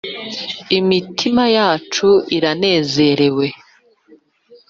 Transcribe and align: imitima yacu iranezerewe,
imitima 0.79 1.43
yacu 1.57 2.09
iranezerewe, 2.37 3.45